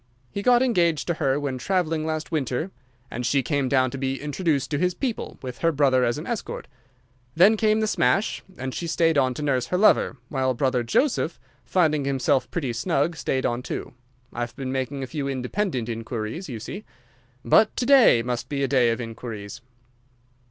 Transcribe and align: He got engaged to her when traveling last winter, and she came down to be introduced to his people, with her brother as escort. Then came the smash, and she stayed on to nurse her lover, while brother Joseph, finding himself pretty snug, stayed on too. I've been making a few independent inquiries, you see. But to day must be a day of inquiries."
He 0.31 0.41
got 0.41 0.63
engaged 0.63 1.05
to 1.05 1.13
her 1.13 1.39
when 1.39 1.59
traveling 1.59 2.07
last 2.07 2.31
winter, 2.31 2.71
and 3.11 3.23
she 3.23 3.43
came 3.43 3.69
down 3.69 3.91
to 3.91 3.99
be 3.99 4.19
introduced 4.19 4.71
to 4.71 4.79
his 4.79 4.95
people, 4.95 5.37
with 5.43 5.59
her 5.59 5.71
brother 5.71 6.03
as 6.03 6.17
escort. 6.17 6.67
Then 7.35 7.55
came 7.55 7.81
the 7.81 7.85
smash, 7.85 8.41
and 8.57 8.73
she 8.73 8.87
stayed 8.87 9.15
on 9.15 9.35
to 9.35 9.43
nurse 9.43 9.67
her 9.67 9.77
lover, 9.77 10.17
while 10.27 10.55
brother 10.55 10.81
Joseph, 10.81 11.39
finding 11.65 12.05
himself 12.05 12.49
pretty 12.49 12.73
snug, 12.73 13.15
stayed 13.15 13.45
on 13.45 13.61
too. 13.61 13.93
I've 14.33 14.55
been 14.55 14.71
making 14.71 15.03
a 15.03 15.05
few 15.05 15.27
independent 15.27 15.87
inquiries, 15.87 16.49
you 16.49 16.59
see. 16.59 16.83
But 17.45 17.75
to 17.77 17.85
day 17.85 18.23
must 18.23 18.49
be 18.49 18.63
a 18.63 18.67
day 18.67 18.89
of 18.89 18.99
inquiries." 18.99 19.61